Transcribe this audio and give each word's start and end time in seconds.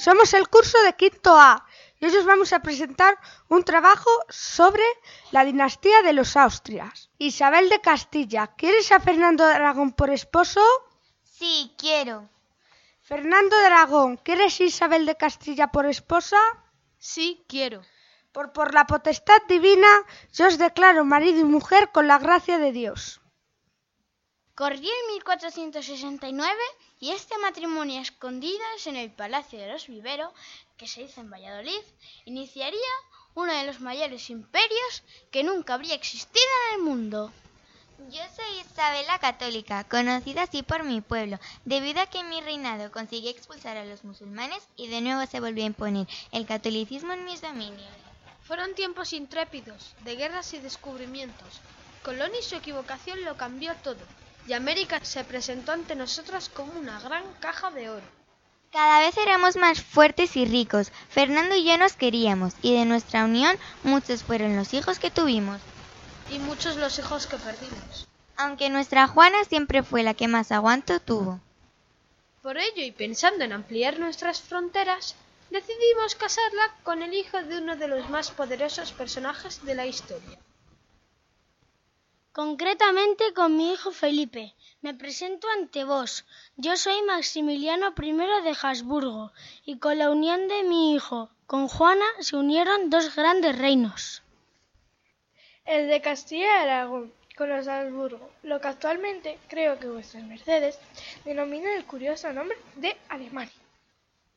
Somos 0.00 0.32
el 0.32 0.48
curso 0.48 0.78
de 0.82 0.94
quinto 0.94 1.38
A 1.38 1.66
y 1.98 2.06
hoy 2.06 2.16
os 2.16 2.24
vamos 2.24 2.54
a 2.54 2.62
presentar 2.62 3.18
un 3.50 3.64
trabajo 3.64 4.08
sobre 4.30 4.82
la 5.30 5.44
dinastía 5.44 6.00
de 6.00 6.14
los 6.14 6.38
Austrias. 6.38 7.10
Isabel 7.18 7.68
de 7.68 7.82
Castilla, 7.82 8.46
¿quieres 8.56 8.90
a 8.92 9.00
Fernando 9.00 9.46
de 9.46 9.52
Aragón 9.52 9.92
por 9.92 10.08
esposo? 10.08 10.62
Sí, 11.22 11.74
quiero. 11.76 12.30
Fernando 13.02 13.54
de 13.58 13.66
Aragón, 13.66 14.16
¿quieres 14.16 14.58
Isabel 14.62 15.04
de 15.04 15.16
Castilla 15.16 15.66
por 15.66 15.84
esposa? 15.84 16.38
Sí, 16.96 17.44
quiero. 17.46 17.82
Por, 18.32 18.54
por 18.54 18.72
la 18.72 18.86
potestad 18.86 19.42
divina, 19.50 19.90
yo 20.32 20.46
os 20.46 20.56
declaro 20.56 21.04
marido 21.04 21.40
y 21.40 21.44
mujer 21.44 21.90
con 21.92 22.08
la 22.08 22.18
gracia 22.18 22.56
de 22.56 22.72
Dios. 22.72 23.19
Corría 24.60 24.92
en 24.92 25.14
1469 25.14 26.54
y 27.00 27.12
este 27.12 27.38
matrimonio 27.38 27.98
a 27.98 28.02
escondidas 28.02 28.86
en 28.86 28.96
el 28.96 29.10
Palacio 29.10 29.58
de 29.58 29.72
los 29.72 29.86
Vivero, 29.86 30.34
que 30.76 30.86
se 30.86 31.00
hizo 31.00 31.22
en 31.22 31.30
Valladolid, 31.30 31.80
iniciaría 32.26 32.92
uno 33.34 33.54
de 33.54 33.64
los 33.64 33.80
mayores 33.80 34.28
imperios 34.28 35.02
que 35.30 35.44
nunca 35.44 35.72
habría 35.72 35.94
existido 35.94 36.44
en 36.68 36.74
el 36.74 36.84
mundo. 36.84 37.32
Yo 38.10 38.20
soy 38.36 38.60
Isabel 38.60 39.06
la 39.06 39.18
Católica, 39.18 39.84
conocida 39.84 40.42
así 40.42 40.62
por 40.62 40.84
mi 40.84 41.00
pueblo, 41.00 41.40
debido 41.64 42.02
a 42.02 42.10
que 42.10 42.22
mi 42.22 42.42
reinado 42.42 42.92
consiguió 42.92 43.30
expulsar 43.30 43.78
a 43.78 43.86
los 43.86 44.04
musulmanes 44.04 44.68
y 44.76 44.88
de 44.88 45.00
nuevo 45.00 45.24
se 45.24 45.40
volvió 45.40 45.64
a 45.64 45.68
imponer 45.68 46.06
el 46.32 46.44
catolicismo 46.44 47.14
en 47.14 47.24
mis 47.24 47.40
dominios. 47.40 47.88
Fueron 48.42 48.74
tiempos 48.74 49.14
intrépidos, 49.14 49.94
de 50.04 50.16
guerras 50.16 50.52
y 50.52 50.58
descubrimientos. 50.58 51.62
Colón 52.04 52.32
y 52.38 52.42
su 52.42 52.56
equivocación 52.56 53.24
lo 53.24 53.38
cambió 53.38 53.74
todo, 53.76 54.04
y 54.50 54.52
América 54.52 54.98
se 55.04 55.22
presentó 55.22 55.70
ante 55.70 55.94
nosotros 55.94 56.48
como 56.48 56.72
una 56.72 56.98
gran 56.98 57.22
caja 57.38 57.70
de 57.70 57.88
oro. 57.88 58.06
Cada 58.72 58.98
vez 58.98 59.16
éramos 59.16 59.54
más 59.54 59.80
fuertes 59.80 60.36
y 60.36 60.44
ricos. 60.44 60.90
Fernando 61.08 61.54
y 61.54 61.64
yo 61.64 61.78
nos 61.78 61.92
queríamos, 61.92 62.54
y 62.60 62.74
de 62.74 62.84
nuestra 62.84 63.24
unión 63.24 63.56
muchos 63.84 64.24
fueron 64.24 64.56
los 64.56 64.74
hijos 64.74 64.98
que 64.98 65.12
tuvimos. 65.12 65.60
Y 66.32 66.40
muchos 66.40 66.74
los 66.74 66.98
hijos 66.98 67.28
que 67.28 67.36
perdimos. 67.36 68.08
Aunque 68.36 68.70
nuestra 68.70 69.06
Juana 69.06 69.44
siempre 69.44 69.84
fue 69.84 70.02
la 70.02 70.14
que 70.14 70.26
más 70.26 70.50
aguanto 70.50 70.98
tuvo. 70.98 71.38
Por 72.42 72.58
ello, 72.58 72.82
y 72.82 72.90
pensando 72.90 73.44
en 73.44 73.52
ampliar 73.52 74.00
nuestras 74.00 74.40
fronteras, 74.40 75.14
decidimos 75.50 76.16
casarla 76.16 76.74
con 76.82 77.04
el 77.04 77.14
hijo 77.14 77.40
de 77.40 77.58
uno 77.58 77.76
de 77.76 77.86
los 77.86 78.10
más 78.10 78.32
poderosos 78.32 78.90
personajes 78.90 79.64
de 79.64 79.76
la 79.76 79.86
historia. 79.86 80.40
Concretamente 82.44 83.34
con 83.34 83.54
mi 83.54 83.70
hijo 83.70 83.90
Felipe. 83.90 84.54
Me 84.80 84.94
presento 84.94 85.46
ante 85.58 85.84
vos. 85.84 86.24
Yo 86.56 86.74
soy 86.78 87.02
Maximiliano 87.02 87.92
I 88.00 88.12
de 88.46 88.56
Habsburgo, 88.62 89.30
y 89.66 89.78
con 89.78 89.98
la 89.98 90.08
unión 90.08 90.48
de 90.48 90.62
mi 90.62 90.94
hijo 90.94 91.28
con 91.46 91.68
Juana 91.68 92.06
se 92.20 92.36
unieron 92.36 92.88
dos 92.88 93.14
grandes 93.14 93.58
reinos. 93.58 94.22
El 95.66 95.88
de 95.88 96.00
Castilla 96.00 96.46
y 96.46 96.62
Aragón 96.62 97.12
con 97.36 97.50
los 97.50 97.68
Habsburgo, 97.68 98.30
lo 98.42 98.58
que 98.58 98.68
actualmente 98.68 99.38
creo 99.46 99.78
que 99.78 99.88
vuestras 99.88 100.24
mercedes 100.24 100.78
denominan 101.26 101.74
el 101.74 101.84
curioso 101.84 102.32
nombre 102.32 102.56
de 102.76 102.96
Alemania. 103.10 103.52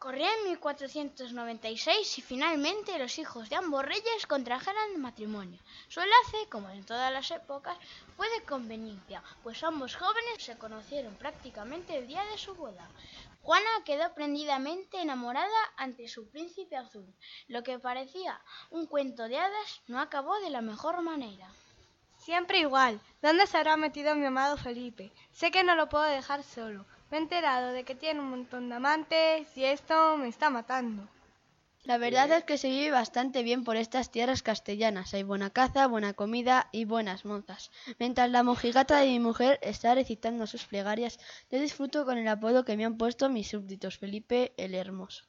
Corría 0.03 0.35
en 0.35 0.49
1496 0.49 2.17
y 2.17 2.21
finalmente 2.21 2.99
los 2.99 3.17
hijos 3.19 3.47
de 3.47 3.55
ambos 3.55 3.85
reyes 3.85 4.27
contrajeron 4.27 4.99
matrimonio. 4.99 5.57
Su 5.87 6.01
enlace, 6.01 6.49
como 6.49 6.69
en 6.71 6.85
todas 6.85 7.09
las 7.13 7.31
épocas, 7.31 7.77
fue 8.17 8.29
de 8.31 8.43
conveniencia, 8.43 9.23
pues 9.43 9.63
ambos 9.63 9.95
jóvenes 9.95 10.43
se 10.43 10.57
conocieron 10.57 11.15
prácticamente 11.15 11.97
el 11.97 12.07
día 12.07 12.21
de 12.25 12.37
su 12.37 12.53
boda. 12.53 12.85
Juana 13.43 13.69
quedó 13.85 14.13
prendidamente 14.13 14.99
enamorada 14.99 15.61
ante 15.77 16.09
su 16.09 16.27
príncipe 16.27 16.75
azul. 16.75 17.07
Lo 17.47 17.63
que 17.63 17.79
parecía 17.79 18.41
un 18.71 18.87
cuento 18.87 19.29
de 19.29 19.37
hadas 19.37 19.83
no 19.87 20.01
acabó 20.01 20.37
de 20.41 20.49
la 20.49 20.59
mejor 20.59 21.01
manera. 21.01 21.47
Siempre 22.17 22.59
igual. 22.59 22.99
¿Dónde 23.21 23.47
se 23.47 23.55
habrá 23.55 23.77
metido 23.77 24.15
mi 24.15 24.25
amado 24.25 24.57
Felipe? 24.57 25.13
Sé 25.31 25.49
que 25.49 25.63
no 25.63 25.75
lo 25.75 25.87
puedo 25.87 26.03
dejar 26.03 26.43
solo. 26.43 26.85
Me 27.13 27.19
he 27.19 27.21
enterado 27.21 27.73
de 27.73 27.83
que 27.83 27.93
tiene 27.93 28.21
un 28.21 28.31
montón 28.31 28.69
de 28.69 28.75
amantes 28.75 29.55
y 29.55 29.65
esto 29.65 30.17
me 30.17 30.27
está 30.27 30.49
matando. 30.49 31.07
La 31.83 31.99
verdad 31.99 32.31
es 32.31 32.43
que 32.43 32.57
se 32.57 32.69
vive 32.69 32.89
bastante 32.89 33.43
bien 33.43 33.63
por 33.63 33.75
estas 33.75 34.09
tierras 34.09 34.41
castellanas. 34.41 35.13
Hay 35.13 35.21
buena 35.21 35.51
caza, 35.51 35.85
buena 35.85 36.15
comida 36.15 36.69
y 36.71 36.85
buenas 36.85 37.23
montas. 37.23 37.69
Mientras 37.99 38.31
la 38.31 38.41
mojigata 38.41 38.97
de 38.97 39.09
mi 39.09 39.19
mujer 39.19 39.59
está 39.61 39.93
recitando 39.93 40.47
sus 40.47 40.65
plegarias, 40.65 41.19
yo 41.51 41.59
disfruto 41.59 42.03
con 42.03 42.17
el 42.17 42.27
apodo 42.27 42.65
que 42.65 42.75
me 42.77 42.83
han 42.83 42.97
puesto 42.97 43.29
mis 43.29 43.47
súbditos, 43.47 43.99
Felipe 43.99 44.55
el 44.57 44.73
Hermoso. 44.73 45.23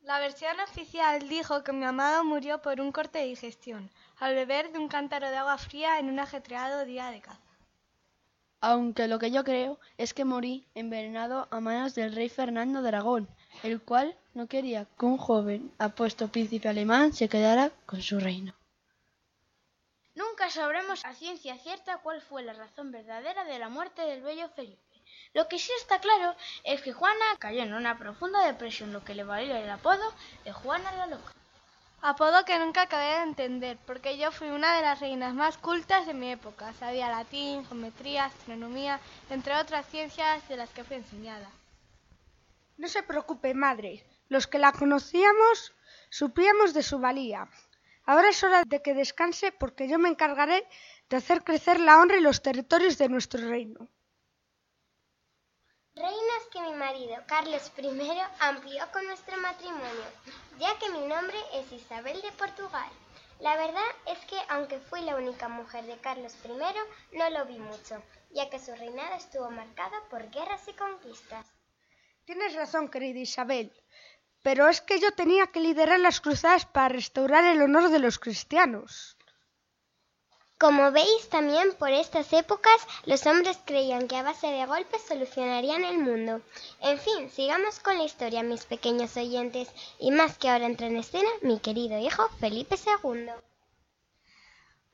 La 0.00 0.18
versión 0.18 0.58
oficial 0.58 1.28
dijo 1.28 1.62
que 1.62 1.72
mi 1.72 1.84
amado 1.84 2.24
murió 2.24 2.60
por 2.60 2.80
un 2.80 2.90
corte 2.90 3.20
de 3.20 3.26
digestión, 3.26 3.88
al 4.18 4.34
beber 4.34 4.72
de 4.72 4.80
un 4.80 4.88
cántaro 4.88 5.30
de 5.30 5.36
agua 5.36 5.58
fría 5.58 6.00
en 6.00 6.10
un 6.10 6.18
ajetreado 6.18 6.84
día 6.84 7.12
de 7.12 7.20
caza 7.20 7.45
aunque 8.60 9.08
lo 9.08 9.18
que 9.18 9.30
yo 9.30 9.44
creo 9.44 9.78
es 9.98 10.14
que 10.14 10.24
morí 10.24 10.66
envenenado 10.74 11.48
a 11.50 11.60
manos 11.60 11.94
del 11.94 12.14
rey 12.14 12.28
Fernando 12.28 12.82
de 12.82 12.88
Aragón, 12.88 13.28
el 13.62 13.80
cual 13.80 14.16
no 14.34 14.46
quería 14.46 14.86
que 14.98 15.06
un 15.06 15.18
joven 15.18 15.72
apuesto 15.78 16.28
príncipe 16.28 16.68
alemán 16.68 17.12
se 17.12 17.28
quedara 17.28 17.70
con 17.86 18.02
su 18.02 18.20
reino. 18.20 18.54
Nunca 20.14 20.50
sabremos 20.50 21.04
a 21.04 21.14
ciencia 21.14 21.58
cierta 21.58 21.98
cuál 21.98 22.22
fue 22.22 22.42
la 22.42 22.54
razón 22.54 22.90
verdadera 22.90 23.44
de 23.44 23.58
la 23.58 23.68
muerte 23.68 24.02
del 24.02 24.22
bello 24.22 24.48
Felipe. 24.48 24.82
Lo 25.34 25.46
que 25.48 25.58
sí 25.58 25.70
está 25.78 26.00
claro 26.00 26.34
es 26.64 26.80
que 26.80 26.92
Juana 26.92 27.24
cayó 27.38 27.62
en 27.62 27.74
una 27.74 27.98
profunda 27.98 28.46
depresión, 28.46 28.92
lo 28.92 29.04
que 29.04 29.14
le 29.14 29.24
valió 29.24 29.54
el 29.54 29.68
apodo 29.68 30.14
de 30.44 30.52
Juana 30.52 30.90
la 30.92 31.06
Loca. 31.06 31.34
Apodo 32.02 32.44
que 32.44 32.58
nunca 32.58 32.82
acabé 32.82 33.16
de 33.16 33.22
entender, 33.22 33.78
porque 33.86 34.16
yo 34.18 34.30
fui 34.30 34.48
una 34.48 34.76
de 34.76 34.82
las 34.82 35.00
reinas 35.00 35.34
más 35.34 35.58
cultas 35.58 36.06
de 36.06 36.14
mi 36.14 36.30
época. 36.30 36.72
Sabía 36.74 37.08
latín, 37.08 37.64
geometría, 37.66 38.26
astronomía, 38.26 39.00
entre 39.30 39.56
otras 39.56 39.86
ciencias 39.86 40.46
de 40.48 40.56
las 40.56 40.70
que 40.70 40.84
fui 40.84 40.96
enseñada. 40.96 41.50
No 42.76 42.88
se 42.88 43.02
preocupe, 43.02 43.54
madre. 43.54 44.04
Los 44.28 44.46
que 44.46 44.58
la 44.58 44.72
conocíamos 44.72 45.72
supíamos 46.10 46.74
de 46.74 46.82
su 46.82 46.98
valía. 46.98 47.48
Ahora 48.04 48.28
es 48.28 48.42
hora 48.44 48.62
de 48.64 48.82
que 48.82 48.94
descanse 48.94 49.50
porque 49.50 49.88
yo 49.88 49.98
me 49.98 50.08
encargaré 50.08 50.66
de 51.08 51.16
hacer 51.16 51.42
crecer 51.42 51.80
la 51.80 51.98
honra 51.98 52.18
y 52.18 52.20
los 52.20 52.42
territorios 52.42 52.98
de 52.98 53.08
nuestro 53.08 53.48
reino. 53.48 53.88
Reinas 55.96 56.44
que 56.52 56.60
mi 56.60 56.74
marido 56.74 57.16
Carlos 57.26 57.72
I 57.78 58.20
amplió 58.40 58.84
con 58.92 59.06
nuestro 59.06 59.38
matrimonio, 59.38 60.04
ya 60.58 60.78
que 60.78 60.90
mi 60.90 61.06
nombre 61.06 61.38
es 61.54 61.72
Isabel 61.72 62.20
de 62.20 62.32
Portugal. 62.32 62.90
La 63.40 63.56
verdad 63.56 63.88
es 64.06 64.18
que 64.26 64.36
aunque 64.50 64.78
fui 64.78 65.00
la 65.00 65.16
única 65.16 65.48
mujer 65.48 65.86
de 65.86 65.96
Carlos 65.96 66.34
I, 66.44 67.16
no 67.16 67.30
lo 67.30 67.46
vi 67.46 67.58
mucho, 67.58 68.02
ya 68.30 68.50
que 68.50 68.58
su 68.58 68.74
reinado 68.74 69.14
estuvo 69.14 69.50
marcado 69.50 69.96
por 70.10 70.30
guerras 70.30 70.68
y 70.68 70.74
conquistas. 70.74 71.46
Tienes 72.26 72.54
razón, 72.54 72.90
querida 72.90 73.20
Isabel, 73.20 73.72
pero 74.42 74.68
es 74.68 74.82
que 74.82 75.00
yo 75.00 75.12
tenía 75.12 75.46
que 75.46 75.60
liderar 75.60 75.98
las 75.98 76.20
cruzadas 76.20 76.66
para 76.66 76.90
restaurar 76.90 77.44
el 77.44 77.62
honor 77.62 77.88
de 77.88 78.00
los 78.00 78.18
cristianos. 78.18 79.15
Como 80.58 80.90
veis, 80.90 81.28
también 81.28 81.74
por 81.78 81.90
estas 81.90 82.32
épocas 82.32 82.86
los 83.04 83.26
hombres 83.26 83.58
creían 83.66 84.08
que 84.08 84.16
a 84.16 84.22
base 84.22 84.46
de 84.46 84.64
golpes 84.64 85.02
solucionarían 85.06 85.84
el 85.84 85.98
mundo. 85.98 86.40
En 86.80 86.98
fin, 86.98 87.30
sigamos 87.30 87.78
con 87.80 87.98
la 87.98 88.04
historia, 88.04 88.42
mis 88.42 88.64
pequeños 88.64 89.14
oyentes, 89.18 89.68
y 89.98 90.12
más 90.12 90.38
que 90.38 90.48
ahora 90.48 90.64
entra 90.64 90.86
en 90.86 90.96
escena 90.96 91.28
mi 91.42 91.58
querido 91.58 91.98
hijo 91.98 92.26
Felipe 92.40 92.76
II. 92.76 93.32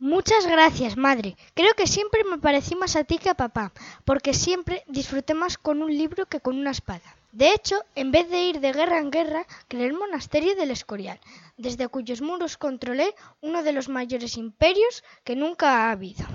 Muchas 0.00 0.48
gracias, 0.48 0.96
madre. 0.96 1.37
Creo 1.54 1.75
que 1.75 1.87
siempre 1.87 2.25
me 2.25 2.38
parecí 2.38 2.75
más 2.75 2.96
a 2.96 3.04
ti 3.04 3.19
que 3.19 3.31
a 3.31 3.34
papá, 3.34 3.70
porque 4.04 4.34
siempre 4.34 4.82
disfruté 4.88 5.32
más 5.34 5.58
con 5.58 5.81
un 5.81 5.96
libro 5.96 6.26
que 6.26 6.40
con 6.40 6.58
una 6.58 6.72
espada. 6.72 7.16
De 7.32 7.50
hecho, 7.55 7.82
en 7.94 8.12
vez 8.12 8.29
de 8.29 8.44
ir 8.44 8.61
de 8.61 8.73
guerra 8.73 8.99
en 8.99 9.11
guerra, 9.11 9.46
creé 9.67 9.87
el 9.87 9.94
monasterio 9.94 10.55
del 10.55 10.70
Escorial, 10.70 11.19
desde 11.56 11.88
cuyos 11.88 12.20
muros 12.20 12.58
controlé 12.58 13.14
uno 13.40 13.62
de 13.62 13.73
los 13.73 13.88
mayores 13.88 14.37
imperios 14.37 15.02
que 15.25 15.34
nunca 15.34 15.67
ha 15.70 15.90
habido. 15.93 16.26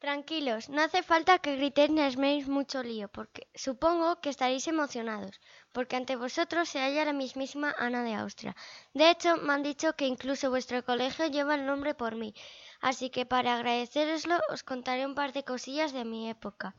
Tranquilos, 0.00 0.68
no 0.68 0.82
hace 0.82 1.02
falta 1.02 1.38
que 1.38 1.56
gritéis 1.56 1.90
ni 1.90 2.02
asméis 2.02 2.46
mucho 2.46 2.82
lío, 2.82 3.06
porque 3.08 3.46
supongo 3.54 4.20
que 4.20 4.30
estaréis 4.30 4.66
emocionados, 4.66 5.40
porque 5.74 5.96
ante 5.96 6.16
vosotros 6.16 6.68
se 6.68 6.80
halla 6.80 7.06
la 7.06 7.12
mismísima 7.14 7.74
Ana 7.78 8.02
de 8.02 8.14
Austria. 8.14 8.54
De 8.92 9.08
hecho, 9.10 9.36
me 9.38 9.52
han 9.54 9.62
dicho 9.62 9.94
que 9.94 10.06
incluso 10.06 10.50
vuestro 10.50 10.84
colegio 10.84 11.26
lleva 11.28 11.54
el 11.54 11.64
nombre 11.64 11.94
por 11.94 12.16
mí, 12.16 12.34
así 12.82 13.08
que 13.14 13.24
para 13.24 13.54
agradeceroslo 13.54 14.36
os 14.54 14.62
contaré 14.70 15.06
un 15.06 15.14
par 15.14 15.32
de 15.32 15.44
cosillas 15.52 15.92
de 15.92 16.04
mi 16.04 16.28
época. 16.28 16.74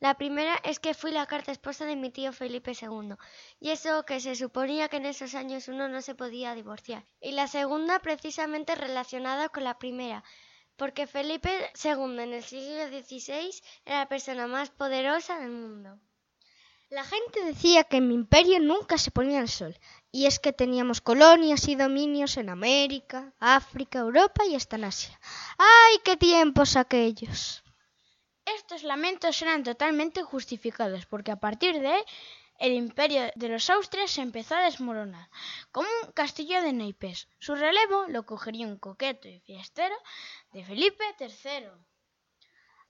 La 0.00 0.14
primera 0.20 0.54
es 0.70 0.78
que 0.80 0.98
fui 1.00 1.12
la 1.12 1.26
carta 1.32 1.52
esposa 1.52 1.86
de 1.86 1.96
mi 1.96 2.10
tío 2.10 2.32
Felipe 2.32 2.72
II, 2.72 3.14
y 3.60 3.70
eso 3.70 4.04
que 4.04 4.20
se 4.20 4.34
suponía 4.34 4.88
que 4.90 4.98
en 4.98 5.06
esos 5.06 5.34
años 5.34 5.68
uno 5.68 5.88
no 5.88 6.02
se 6.02 6.14
podía 6.14 6.54
divorciar. 6.54 7.06
Y 7.20 7.32
la 7.32 7.46
segunda 7.46 8.00
precisamente 8.00 8.74
relacionada 8.74 9.48
con 9.48 9.64
la 9.64 9.78
primera, 9.78 10.24
porque 10.76 11.06
Felipe 11.06 11.52
II 11.82 12.22
en 12.24 12.32
el 12.34 12.42
siglo 12.42 12.88
XVI 12.88 13.62
era 13.84 14.00
la 14.00 14.08
persona 14.08 14.46
más 14.46 14.70
poderosa 14.70 15.38
del 15.38 15.50
mundo. 15.50 15.98
La 16.90 17.04
gente 17.04 17.44
decía 17.44 17.84
que 17.84 17.96
en 17.96 18.08
mi 18.08 18.14
imperio 18.14 18.60
nunca 18.60 18.98
se 18.98 19.10
ponía 19.10 19.40
el 19.40 19.48
sol, 19.48 19.76
y 20.14 20.26
es 20.26 20.38
que 20.38 20.52
teníamos 20.52 21.00
colonias 21.00 21.66
y 21.66 21.74
dominios 21.74 22.36
en 22.36 22.48
América, 22.48 23.32
África, 23.40 23.98
Europa 23.98 24.44
y 24.46 24.54
hasta 24.54 24.76
en 24.76 24.84
Asia. 24.84 25.18
¡Ay, 25.58 25.98
qué 26.04 26.16
tiempos 26.16 26.76
aquellos! 26.76 27.64
Estos 28.46 28.84
lamentos 28.84 29.42
eran 29.42 29.64
totalmente 29.64 30.22
justificados, 30.22 31.04
porque 31.06 31.32
a 31.32 31.40
partir 31.40 31.80
de 31.80 31.96
él 31.96 32.04
el 32.60 32.74
imperio 32.74 33.22
de 33.34 33.48
los 33.48 33.68
Austrias 33.70 34.12
se 34.12 34.22
empezó 34.22 34.54
a 34.54 34.62
desmoronar, 34.62 35.28
como 35.72 35.88
un 36.04 36.12
castillo 36.12 36.62
de 36.62 36.72
naipes. 36.72 37.26
Su 37.40 37.56
relevo 37.56 38.06
lo 38.06 38.24
cogería 38.24 38.68
un 38.68 38.78
coqueto 38.78 39.26
y 39.26 39.40
fiestero 39.40 39.96
de 40.52 40.62
Felipe 40.64 41.04
III. 41.18 41.70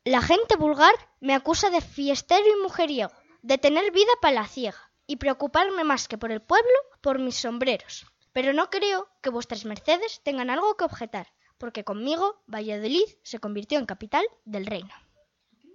La 0.04 0.20
gente 0.20 0.56
vulgar 0.56 0.94
me 1.20 1.34
acusa 1.34 1.70
de 1.70 1.80
fiestero 1.80 2.46
y 2.46 2.62
mujeriego, 2.62 3.14
de 3.40 3.56
tener 3.56 3.92
vida 3.92 4.12
palaciega 4.20 4.92
y 5.06 5.16
preocuparme 5.16 5.84
más 5.84 6.06
que 6.06 6.18
por 6.18 6.30
el 6.30 6.42
pueblo, 6.42 6.78
por 7.04 7.18
mis 7.18 7.36
sombreros. 7.36 8.06
Pero 8.32 8.54
no 8.54 8.70
creo 8.70 9.10
que 9.22 9.28
vuestras 9.28 9.66
mercedes 9.66 10.22
tengan 10.24 10.48
algo 10.48 10.74
que 10.74 10.84
objetar, 10.84 11.26
porque 11.58 11.84
conmigo 11.84 12.42
Valladolid 12.46 13.04
se 13.22 13.38
convirtió 13.40 13.78
en 13.78 13.84
capital 13.84 14.24
del 14.46 14.64
reino. 14.64 14.94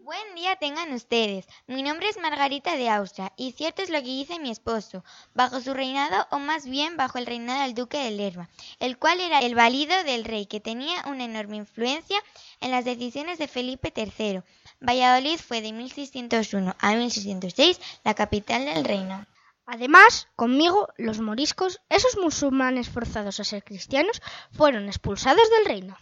Buen 0.02 0.34
día 0.34 0.56
tengan 0.56 0.92
ustedes. 0.92 1.46
Mi 1.68 1.84
nombre 1.84 2.10
es 2.10 2.18
Margarita 2.18 2.76
de 2.76 2.90
Austria 2.90 3.32
y 3.38 3.52
cierto 3.52 3.84
es 3.84 3.92
lo 3.92 4.00
que 4.00 4.08
dice 4.08 4.40
mi 4.40 4.50
esposo. 4.50 5.04
Bajo 5.36 5.62
su 5.62 5.76
reinado, 5.76 6.26
o 6.32 6.40
más 6.40 6.66
bien 6.66 6.98
bajo 6.98 7.20
el 7.20 7.28
reinado 7.28 7.62
del 7.62 7.76
duque 7.76 8.00
de 8.00 8.10
Lerma, 8.10 8.50
el 8.80 8.98
cual 8.98 9.22
era 9.22 9.38
el 9.38 9.54
valido 9.54 10.04
del 10.06 10.26
rey 10.26 10.48
que 10.48 10.60
tenía 10.60 11.04
una 11.06 11.26
enorme 11.26 11.58
influencia 11.58 12.18
en 12.60 12.72
las 12.72 12.86
decisiones 12.86 13.38
de 13.38 13.48
Felipe 13.48 13.94
III. 13.96 14.42
Valladolid 14.82 15.38
fue 15.38 15.62
de 15.62 15.74
1601 15.74 16.76
a 16.80 16.96
1606 16.96 17.80
la 18.04 18.16
capital 18.16 18.66
del 18.66 18.84
reino. 18.84 19.28
Además, 19.72 20.28
conmigo, 20.36 20.90
los 20.98 21.20
moriscos, 21.20 21.80
esos 21.90 22.18
musulmanes 22.18 22.90
forzados 22.90 23.40
a 23.40 23.44
ser 23.44 23.64
cristianos, 23.64 24.22
fueron 24.52 24.88
expulsados 24.88 25.50
del 25.50 25.66
reino 25.66 25.98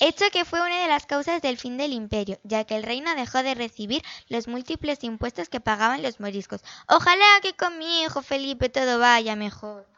hecho 0.00 0.24
que 0.32 0.44
fue 0.44 0.60
una 0.60 0.82
de 0.82 0.88
las 0.88 1.06
causas 1.06 1.42
del 1.42 1.58
fin 1.58 1.76
del 1.76 1.92
imperio, 1.92 2.38
ya 2.44 2.64
que 2.64 2.76
el 2.76 2.82
reino 2.82 3.14
dejó 3.14 3.42
de 3.42 3.54
recibir 3.54 4.02
los 4.28 4.48
múltiples 4.48 5.02
impuestos 5.02 5.48
que 5.48 5.60
pagaban 5.60 6.02
los 6.02 6.20
moriscos. 6.20 6.62
Ojalá 6.88 7.24
que 7.42 7.54
con 7.54 7.78
mi 7.78 8.02
hijo 8.02 8.22
Felipe 8.22 8.68
todo 8.68 8.98
vaya 8.98 9.36
mejor. 9.36 9.88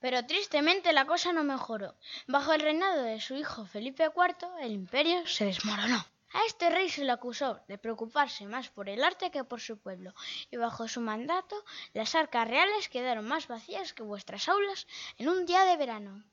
Pero 0.00 0.24
tristemente 0.24 0.92
la 0.92 1.06
cosa 1.06 1.32
no 1.32 1.44
mejoró. 1.44 1.94
Bajo 2.26 2.52
el 2.54 2.62
reinado 2.62 3.02
de 3.02 3.20
su 3.20 3.34
hijo 3.34 3.66
Felipe 3.66 4.04
IV, 4.04 4.48
el 4.62 4.72
imperio 4.72 5.26
se 5.26 5.44
desmoronó. 5.44 6.04
A 6.32 6.46
este 6.46 6.70
rey 6.70 6.88
se 6.88 7.04
le 7.04 7.12
acusó 7.12 7.60
de 7.66 7.76
preocuparse 7.76 8.46
más 8.46 8.68
por 8.68 8.88
el 8.88 9.02
arte 9.02 9.30
que 9.30 9.42
por 9.42 9.60
su 9.60 9.78
pueblo, 9.78 10.14
y 10.50 10.56
bajo 10.56 10.86
su 10.86 11.00
mandato 11.00 11.56
las 11.92 12.14
arcas 12.14 12.48
reales 12.48 12.88
quedaron 12.88 13.26
más 13.26 13.48
vacías 13.48 13.92
que 13.92 14.04
vuestras 14.04 14.48
aulas 14.48 14.86
en 15.18 15.28
un 15.28 15.44
día 15.44 15.64
de 15.64 15.76
verano. 15.76 16.24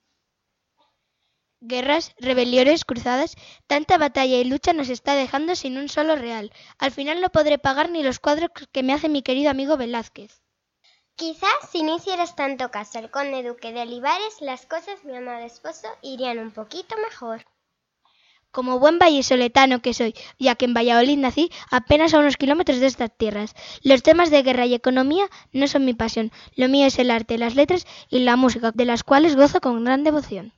Guerras, 1.59 2.13
rebeliones, 2.19 2.85
cruzadas, 2.85 3.35
tanta 3.65 3.97
batalla 3.97 4.37
y 4.37 4.43
lucha 4.43 4.73
nos 4.73 4.89
está 4.89 5.15
dejando 5.15 5.55
sin 5.55 5.79
un 5.79 5.89
solo 5.89 6.15
real. 6.15 6.53
Al 6.77 6.91
final 6.91 7.19
no 7.19 7.29
podré 7.29 7.57
pagar 7.57 7.89
ni 7.89 8.03
los 8.03 8.19
cuadros 8.19 8.51
que 8.71 8.83
me 8.83 8.93
hace 8.93 9.09
mi 9.09 9.23
querido 9.23 9.49
amigo 9.49 9.75
Velázquez. 9.75 10.43
Quizás 11.15 11.71
si 11.71 11.81
no 11.81 11.95
hicieras 11.95 12.35
tanto 12.35 12.69
caso 12.69 12.99
al 12.99 13.09
conde 13.09 13.41
duque 13.41 13.73
de 13.73 13.81
Olivares, 13.81 14.39
las 14.41 14.67
cosas, 14.67 15.03
mi 15.03 15.17
amado 15.17 15.43
esposo, 15.43 15.87
irían 16.03 16.37
un 16.37 16.51
poquito 16.51 16.95
mejor. 16.97 17.43
Como 18.57 18.79
buen 18.79 18.97
vallesoletano 18.97 19.83
que 19.83 19.93
soy, 19.93 20.15
ya 20.39 20.55
que 20.55 20.65
en 20.65 20.73
Valladolid 20.73 21.19
nací, 21.19 21.51
apenas 21.69 22.15
a 22.15 22.17
unos 22.17 22.37
kilómetros 22.37 22.79
de 22.79 22.87
estas 22.87 23.15
tierras, 23.15 23.53
los 23.83 24.01
temas 24.01 24.31
de 24.31 24.41
guerra 24.41 24.65
y 24.65 24.73
economía 24.73 25.29
no 25.51 25.67
son 25.67 25.85
mi 25.85 25.93
pasión. 25.93 26.31
Lo 26.55 26.67
mío 26.67 26.87
es 26.87 26.97
el 26.97 27.11
arte, 27.11 27.37
las 27.37 27.53
letras 27.53 27.85
y 28.09 28.17
la 28.21 28.35
música, 28.35 28.71
de 28.71 28.85
las 28.85 29.03
cuales 29.03 29.35
gozo 29.35 29.61
con 29.61 29.83
gran 29.83 30.03
devoción. 30.03 30.53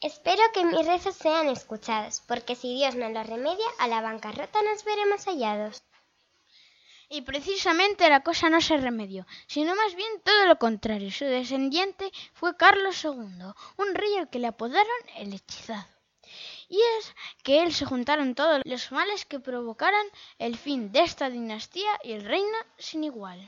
Espero 0.00 0.42
que 0.54 0.64
mis 0.64 0.86
rezos 0.86 1.16
sean 1.16 1.48
escuchados, 1.50 2.22
porque 2.26 2.56
si 2.56 2.76
Dios 2.76 2.94
no 2.94 3.10
lo 3.10 3.22
remedia, 3.22 3.66
a 3.78 3.86
la 3.88 4.00
bancarrota 4.00 4.58
nos 4.62 4.84
veremos 4.84 5.26
hallados. 5.26 5.82
Y 7.10 7.20
precisamente 7.20 8.08
la 8.08 8.20
cosa 8.20 8.48
no 8.48 8.62
se 8.62 8.78
remedió, 8.78 9.26
sino 9.48 9.74
más 9.74 9.94
bien 9.94 10.08
todo 10.24 10.46
lo 10.46 10.58
contrario. 10.58 11.10
Su 11.10 11.26
descendiente 11.26 12.10
fue 12.32 12.56
Carlos 12.56 13.04
II, 13.04 13.52
un 13.76 13.94
rey 13.94 14.16
al 14.16 14.30
que 14.30 14.38
le 14.38 14.46
apodaron 14.46 14.96
el 15.18 15.34
hechizado. 15.34 15.84
Y 16.72 16.80
es 16.98 17.14
que 17.42 17.62
él 17.62 17.74
se 17.74 17.84
juntaron 17.84 18.34
todos 18.34 18.62
los 18.64 18.92
males 18.92 19.26
que 19.26 19.38
provocaran 19.38 20.06
el 20.38 20.56
fin 20.56 20.90
de 20.90 21.00
esta 21.00 21.28
dinastía 21.28 21.90
y 22.02 22.12
el 22.12 22.24
reino 22.24 22.58
sin 22.78 23.04
igual. 23.04 23.38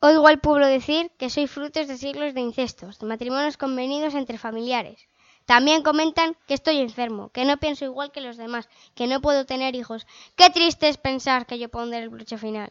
Oigo 0.00 0.26
al 0.26 0.40
pueblo 0.40 0.66
decir 0.66 1.10
que 1.18 1.28
soy 1.28 1.46
frutos 1.46 1.86
de 1.86 1.98
siglos 1.98 2.32
de 2.32 2.40
incestos, 2.40 2.98
de 2.98 3.04
matrimonios 3.04 3.58
convenidos 3.58 4.14
entre 4.14 4.38
familiares. 4.38 5.06
También 5.44 5.82
comentan 5.82 6.34
que 6.46 6.54
estoy 6.54 6.78
enfermo, 6.78 7.28
que 7.28 7.44
no 7.44 7.58
pienso 7.58 7.84
igual 7.84 8.10
que 8.10 8.22
los 8.22 8.38
demás, 8.38 8.66
que 8.94 9.06
no 9.06 9.20
puedo 9.20 9.44
tener 9.44 9.76
hijos. 9.76 10.06
Qué 10.34 10.48
triste 10.48 10.88
es 10.88 10.96
pensar 10.96 11.44
que 11.44 11.58
yo 11.58 11.68
pondré 11.68 11.98
el 11.98 12.08
broche 12.08 12.38
final. 12.38 12.70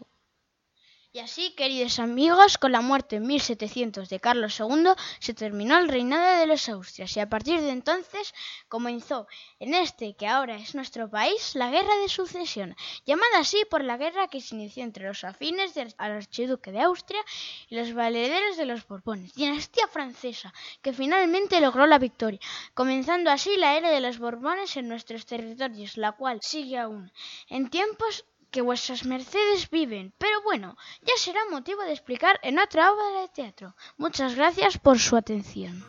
Y 1.18 1.20
así, 1.20 1.50
queridos 1.56 1.98
amigos, 1.98 2.60
con 2.60 2.72
la 2.72 2.82
muerte 2.82 3.16
en 3.16 3.26
1700 3.26 4.08
de 4.08 4.20
Carlos 4.20 4.60
II 4.60 4.92
se 5.18 5.34
terminó 5.34 5.76
el 5.80 5.88
reinado 5.88 6.40
de 6.40 6.46
los 6.46 6.70
Austrias. 6.70 7.18
Y 7.18 7.20
a 7.20 7.28
partir 7.28 7.60
de 7.60 7.72
entonces 7.72 8.36
comenzó 8.70 9.26
en 9.58 9.74
este 9.74 10.16
que 10.16 10.28
ahora 10.28 10.58
es 10.58 10.76
nuestro 10.76 11.10
país 11.10 11.56
la 11.56 11.72
guerra 11.72 11.96
de 12.04 12.08
sucesión, 12.08 12.76
llamada 13.04 13.40
así 13.40 13.58
por 13.68 13.84
la 13.84 13.98
guerra 13.98 14.28
que 14.28 14.42
se 14.42 14.54
inició 14.54 14.84
entre 14.84 15.08
los 15.08 15.24
afines 15.24 15.74
del 15.74 15.92
archiduque 15.98 16.72
de 16.72 16.82
Austria 16.82 17.26
y 17.68 17.78
los 17.78 17.96
valederos 17.96 18.56
de 18.56 18.68
los 18.68 18.86
Borbones, 18.86 19.34
dinastía 19.34 19.88
francesa, 19.88 20.54
que 20.84 20.94
finalmente 20.94 21.60
logró 21.62 21.88
la 21.88 21.98
victoria, 21.98 22.40
comenzando 22.76 23.32
así 23.32 23.58
la 23.58 23.76
era 23.76 23.90
de 23.90 24.02
los 24.02 24.20
Borbones 24.20 24.78
en 24.78 24.88
nuestros 24.88 25.26
territorios, 25.26 25.98
la 25.98 26.12
cual 26.12 26.42
sigue 26.44 26.78
aún 26.78 27.12
en 27.50 27.72
tiempos 27.72 28.24
que 28.52 28.62
vuestras 28.62 29.06
mercedes 29.06 29.70
viven. 29.70 30.14
Pero 30.18 30.42
bueno, 30.44 30.78
ya 31.02 31.14
será 31.18 31.40
motivo 31.52 31.82
de 31.84 31.94
explicar 31.94 32.40
en 32.44 32.60
otra 32.60 32.92
obra 32.92 33.22
de 33.22 33.28
teatro. 33.30 33.76
Muchas 33.98 34.36
gracias 34.36 34.78
por 34.78 35.00
su 35.00 35.16
atención. 35.16 35.84